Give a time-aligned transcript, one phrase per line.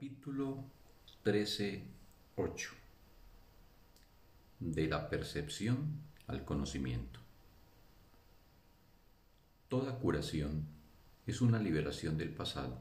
[0.00, 0.64] Capítulo
[1.26, 2.68] 13.8
[4.58, 7.20] De la percepción al conocimiento.
[9.68, 10.64] Toda curación
[11.26, 12.80] es una liberación del pasado.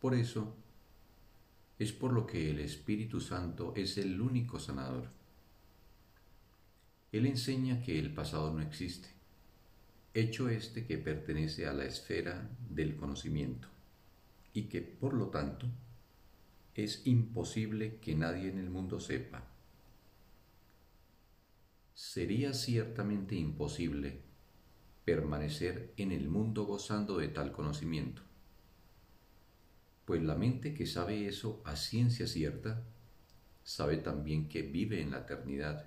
[0.00, 0.54] Por eso,
[1.80, 5.08] es por lo que el Espíritu Santo es el único sanador.
[7.10, 9.08] Él enseña que el pasado no existe,
[10.14, 13.66] hecho este que pertenece a la esfera del conocimiento
[14.54, 15.66] y que, por lo tanto,
[16.78, 19.42] es imposible que nadie en el mundo sepa.
[21.92, 24.20] Sería ciertamente imposible
[25.04, 28.22] permanecer en el mundo gozando de tal conocimiento,
[30.04, 32.84] pues la mente que sabe eso a ciencia cierta,
[33.64, 35.86] sabe también que vive en la eternidad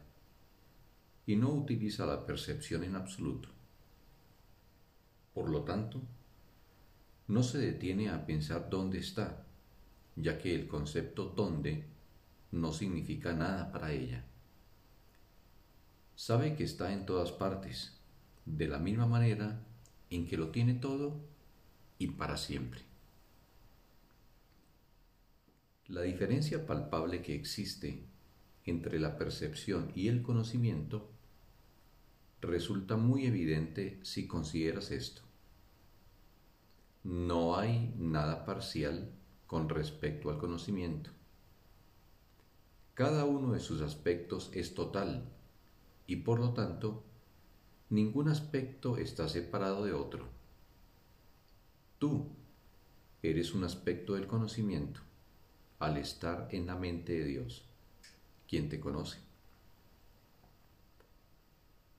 [1.25, 3.47] y no utiliza la percepción en absoluto.
[5.33, 6.01] Por lo tanto,
[7.29, 9.45] no se detiene a pensar dónde está,
[10.21, 11.85] ya que el concepto dónde
[12.51, 14.23] no significa nada para ella.
[16.15, 17.97] Sabe que está en todas partes,
[18.45, 19.63] de la misma manera
[20.09, 21.19] en que lo tiene todo
[21.97, 22.81] y para siempre.
[25.87, 28.03] La diferencia palpable que existe
[28.65, 31.09] entre la percepción y el conocimiento
[32.41, 35.21] resulta muy evidente si consideras esto.
[37.03, 39.11] No hay nada parcial
[39.51, 41.09] con respecto al conocimiento.
[42.93, 45.25] Cada uno de sus aspectos es total
[46.07, 47.03] y por lo tanto
[47.89, 50.29] ningún aspecto está separado de otro.
[51.99, 52.29] Tú
[53.21, 55.01] eres un aspecto del conocimiento
[55.79, 57.65] al estar en la mente de Dios,
[58.47, 59.19] quien te conoce.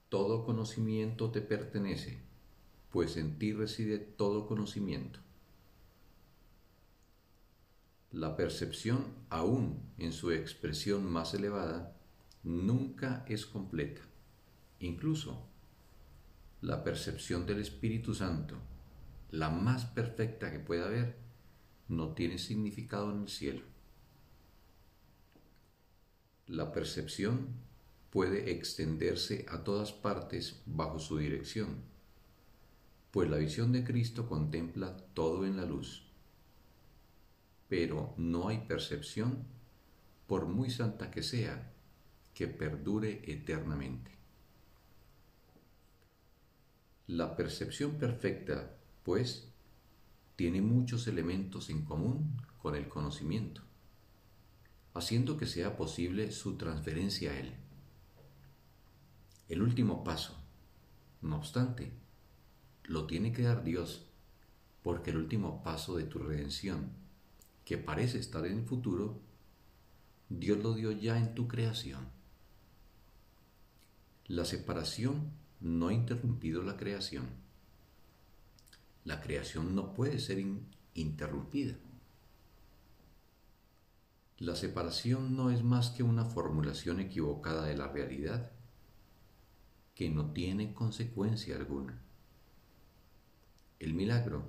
[0.08, 2.18] Todo conocimiento te pertenece
[2.90, 5.18] pues en ti reside todo conocimiento.
[8.12, 11.96] La percepción, aún en su expresión más elevada,
[12.42, 14.02] nunca es completa.
[14.78, 15.48] Incluso
[16.60, 18.56] la percepción del Espíritu Santo,
[19.30, 21.16] la más perfecta que pueda haber,
[21.88, 23.62] no tiene significado en el cielo.
[26.46, 27.48] La percepción
[28.10, 31.92] puede extenderse a todas partes bajo su dirección
[33.12, 36.10] pues la visión de Cristo contempla todo en la luz.
[37.72, 39.46] Pero no hay percepción,
[40.26, 41.72] por muy santa que sea,
[42.34, 44.10] que perdure eternamente.
[47.06, 49.48] La percepción perfecta, pues,
[50.36, 53.62] tiene muchos elementos en común con el conocimiento,
[54.92, 57.54] haciendo que sea posible su transferencia a él.
[59.48, 60.36] El último paso,
[61.22, 61.90] no obstante,
[62.84, 64.10] lo tiene que dar Dios,
[64.82, 67.00] porque el último paso de tu redención,
[67.64, 69.20] que parece estar en el futuro,
[70.28, 72.08] Dios lo dio ya en tu creación.
[74.26, 77.26] La separación no ha interrumpido la creación.
[79.04, 80.42] La creación no puede ser
[80.94, 81.74] interrumpida.
[84.38, 88.50] La separación no es más que una formulación equivocada de la realidad
[89.94, 92.02] que no tiene consecuencia alguna
[93.82, 94.44] el milagro,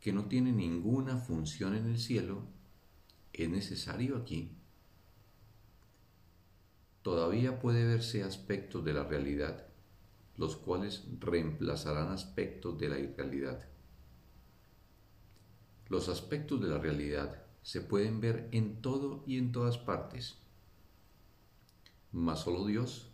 [0.00, 2.46] que no tiene ninguna función en el cielo,
[3.32, 4.52] es necesario aquí.
[7.02, 9.66] Todavía puede verse aspectos de la realidad,
[10.36, 13.66] los cuales reemplazarán aspectos de la irrealidad.
[15.88, 20.38] Los aspectos de la realidad se pueden ver en todo y en todas partes,
[22.12, 23.10] mas solo Dios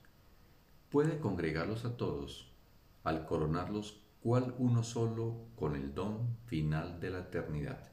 [0.91, 2.53] puede congregarlos a todos
[3.03, 7.93] al coronarlos cual uno solo con el don final de la eternidad.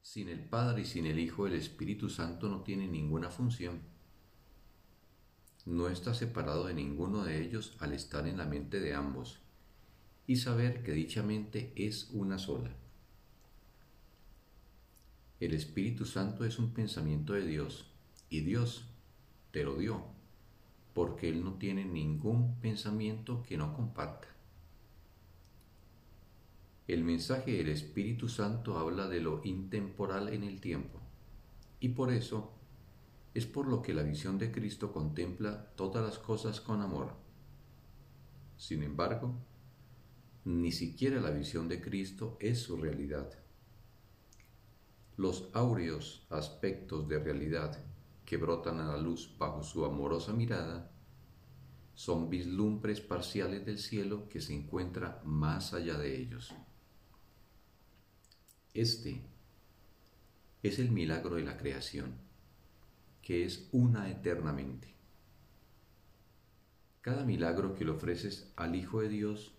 [0.00, 3.80] Sin el Padre y sin el Hijo, el Espíritu Santo no tiene ninguna función.
[5.66, 9.40] No está separado de ninguno de ellos al estar en la mente de ambos
[10.28, 12.76] y saber que dicha mente es una sola.
[15.40, 17.90] El Espíritu Santo es un pensamiento de Dios
[18.28, 18.84] y Dios
[19.50, 20.19] te lo dio
[20.94, 24.28] porque Él no tiene ningún pensamiento que no comparta.
[26.88, 30.98] El mensaje del Espíritu Santo habla de lo intemporal en el tiempo,
[31.78, 32.52] y por eso
[33.32, 37.14] es por lo que la visión de Cristo contempla todas las cosas con amor.
[38.56, 39.34] Sin embargo,
[40.44, 43.38] ni siquiera la visión de Cristo es su realidad.
[45.16, 47.78] Los áureos aspectos de realidad
[48.30, 50.88] que brotan a la luz bajo su amorosa mirada,
[51.94, 56.54] son vislumbres parciales del cielo que se encuentra más allá de ellos.
[58.72, 59.20] Este
[60.62, 62.18] es el milagro de la creación,
[63.20, 64.94] que es una eternamente.
[67.00, 69.56] Cada milagro que le ofreces al Hijo de Dios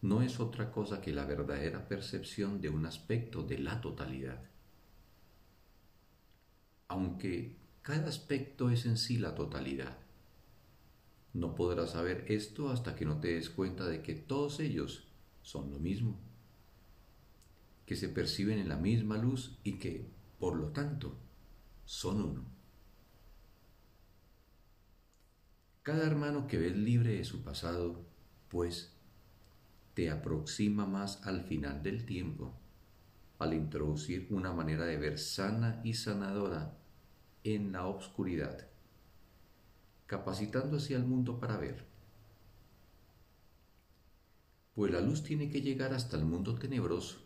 [0.00, 4.51] no es otra cosa que la verdadera percepción de un aspecto de la totalidad.
[6.92, 9.96] Aunque cada aspecto es en sí la totalidad,
[11.32, 15.08] no podrás saber esto hasta que no te des cuenta de que todos ellos
[15.40, 16.20] son lo mismo
[17.86, 20.06] que se perciben en la misma luz y que,
[20.38, 21.16] por lo tanto,
[21.86, 22.44] son uno.
[25.82, 28.04] Cada hermano que ves libre de su pasado,
[28.50, 28.92] pues,
[29.94, 32.52] te aproxima más al final del tiempo,
[33.38, 36.81] al introducir una manera de ver sana y sanadora
[37.44, 38.68] en la obscuridad,
[40.06, 41.84] capacitando así al mundo para ver.
[44.74, 47.22] Pues la luz tiene que llegar hasta el mundo tenebroso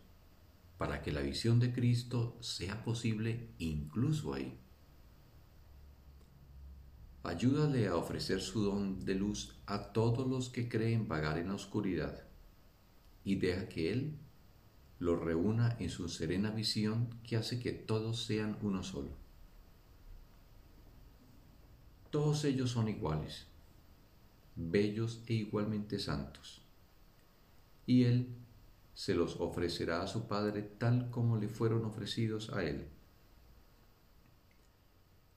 [0.78, 4.58] para que la visión de Cristo sea posible incluso ahí.
[7.22, 11.54] Ayúdale a ofrecer su don de luz a todos los que creen vagar en la
[11.54, 12.24] oscuridad
[13.24, 14.18] y deja que Él
[14.98, 19.25] los reúna en su serena visión que hace que todos sean uno solo.
[22.16, 23.46] Todos ellos son iguales,
[24.54, 26.62] bellos e igualmente santos,
[27.84, 28.34] y Él
[28.94, 32.88] se los ofrecerá a su Padre tal como le fueron ofrecidos a Él.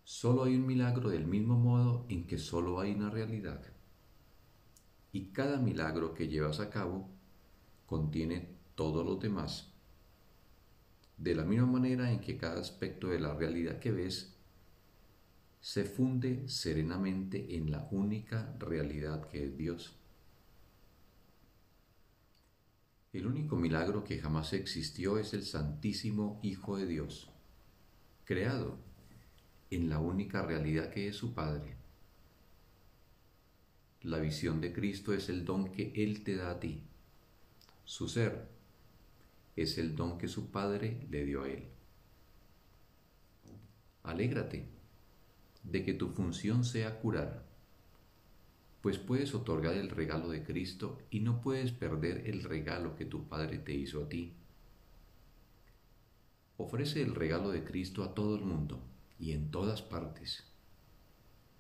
[0.06, 3.62] Solo hay un milagro del mismo modo en que solo hay una realidad.
[5.12, 7.10] Y cada milagro que llevas a cabo
[7.88, 9.74] contiene todos los demás.
[11.18, 14.39] De la misma manera en que cada aspecto de la realidad que ves
[15.60, 19.96] se funde serenamente en la única realidad que es Dios.
[23.12, 27.30] El único milagro que jamás existió es el Santísimo Hijo de Dios,
[28.24, 28.78] creado
[29.70, 31.76] en la única realidad que es su Padre.
[34.02, 36.84] La visión de Cristo es el don que Él te da a ti.
[37.84, 38.48] Su ser
[39.56, 41.68] es el don que su Padre le dio a Él.
[44.04, 44.79] Alégrate
[45.64, 47.50] de que tu función sea curar
[48.82, 53.28] pues puedes otorgar el regalo de Cristo y no puedes perder el regalo que tu
[53.28, 54.34] Padre te hizo a ti.
[56.58, 58.82] Ofrece el regalo de Cristo a todo el mundo
[59.18, 60.46] y en todas partes,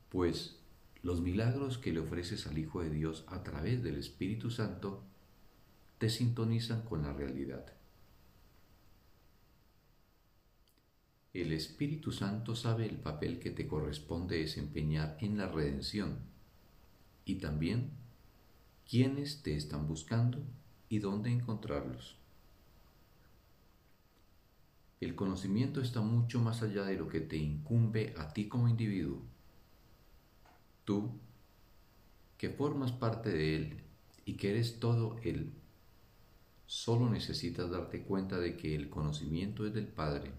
[0.09, 0.59] pues
[1.01, 5.03] los milagros que le ofreces al Hijo de Dios a través del Espíritu Santo
[5.97, 7.73] te sintonizan con la realidad.
[11.31, 16.17] El Espíritu Santo sabe el papel que te corresponde desempeñar en la redención
[17.23, 17.91] y también
[18.89, 20.39] quiénes te están buscando
[20.89, 22.17] y dónde encontrarlos.
[24.99, 29.21] El conocimiento está mucho más allá de lo que te incumbe a ti como individuo.
[30.83, 31.11] Tú,
[32.39, 33.83] que formas parte de Él
[34.25, 35.53] y que eres todo Él,
[36.65, 40.31] solo necesitas darte cuenta de que el conocimiento es del Padre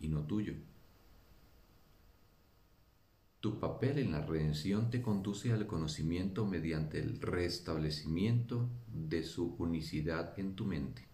[0.00, 0.54] y no tuyo.
[3.40, 10.38] Tu papel en la redención te conduce al conocimiento mediante el restablecimiento de su unicidad
[10.38, 11.06] en tu mente.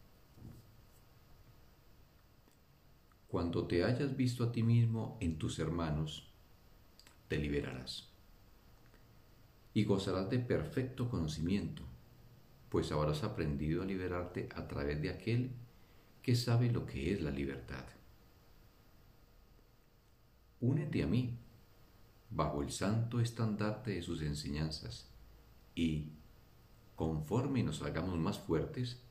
[3.28, 6.28] Cuando te hayas visto a ti mismo en tus hermanos,
[7.28, 8.12] te liberarás
[9.74, 11.82] y gozarás de perfecto conocimiento,
[12.68, 15.50] pues habrás aprendido a liberarte a través de aquel
[16.22, 17.84] que sabe lo que es la libertad.
[20.62, 21.36] Únete a mí
[22.30, 25.06] bajo el santo estandarte de sus enseñanzas
[25.74, 26.06] y,
[26.96, 29.02] conforme nos hagamos más fuertes,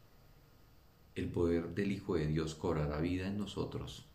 [1.13, 4.05] el poder del Hijo de Dios cobrará vida en nosotros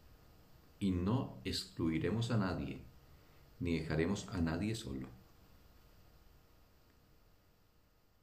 [0.80, 2.80] y no excluiremos a nadie
[3.60, 5.08] ni dejaremos a nadie solo.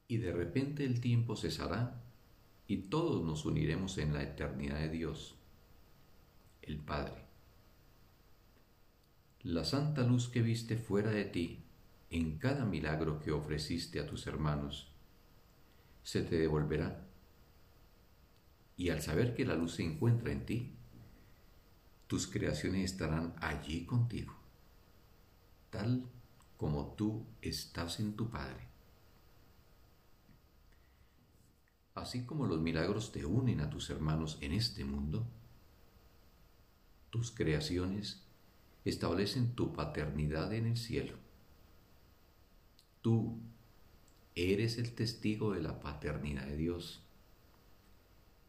[0.08, 2.02] Y de repente el tiempo cesará
[2.68, 5.36] y todos nos uniremos en la eternidad de Dios,
[6.62, 7.23] el Padre.
[9.44, 11.66] La santa luz que viste fuera de ti
[12.10, 14.90] en cada milagro que ofreciste a tus hermanos,
[16.02, 17.06] se te devolverá.
[18.78, 20.72] Y al saber que la luz se encuentra en ti,
[22.08, 24.34] tus creaciones estarán allí contigo,
[25.70, 26.06] tal
[26.56, 28.70] como tú estás en tu Padre.
[31.96, 35.28] Así como los milagros te unen a tus hermanos en este mundo,
[37.10, 38.23] tus creaciones
[38.86, 41.16] establecen tu paternidad en el cielo.
[43.02, 43.40] tú
[44.36, 47.04] eres el testigo de la paternidad de Dios.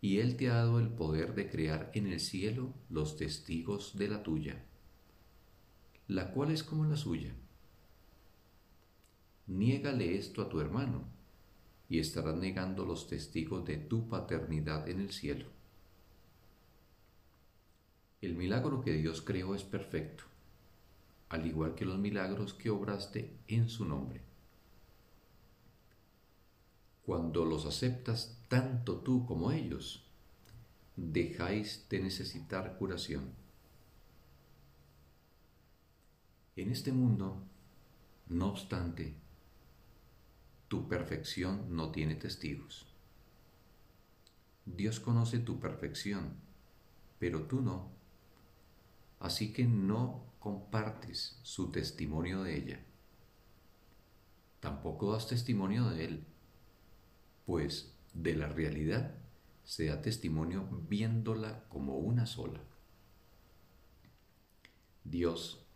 [0.01, 4.09] Y Él te ha dado el poder de crear en el cielo los testigos de
[4.09, 4.65] la tuya,
[6.09, 7.35] la cual es como la suya.
[9.47, 11.05] Niégale esto a tu hermano,
[11.89, 15.47] y estarás negando los testigos de tu paternidad en el cielo.
[18.25, 20.25] El milagro que Dios creó es perfecto,
[21.29, 24.23] al igual que los milagros que obraste en su nombre.
[27.05, 30.07] Cuando los aceptas tanto tú como ellos,
[30.97, 33.31] dejáis de necesitar curación.
[36.57, 37.43] En este mundo,
[38.29, 39.13] no obstante,
[40.69, 42.87] tu perfección no tiene testigos.
[44.65, 46.33] Dios conoce tu perfección,
[47.19, 48.04] pero tú no.
[49.25, 52.81] Así que no compartes su testimonio de ella.
[54.61, 56.17] Tampoco das testimonio de él
[57.45, 59.15] pues de la realidad
[59.65, 62.61] se da testimonio viéndola como una sola.
[65.05, 65.67] Dios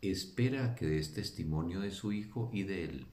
[0.00, 3.06] espera que des testimonio de su Hijo y de Él.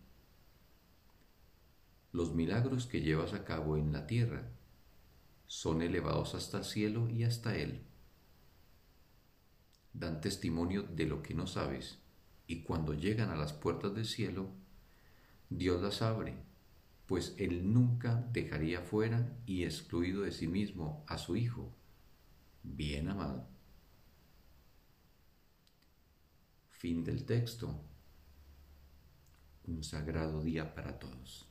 [2.11, 4.49] Los milagros que llevas a cabo en la tierra
[5.47, 7.85] son elevados hasta el cielo y hasta Él.
[9.93, 11.99] Dan testimonio de lo que no sabes
[12.47, 14.49] y cuando llegan a las puertas del cielo,
[15.49, 16.49] Dios las abre
[17.09, 21.73] pues él nunca dejaría fuera y excluido de sí mismo a su Hijo,
[22.61, 23.47] bien amado.
[26.69, 27.83] Fin del texto.
[29.63, 31.48] Un sagrado día para todos.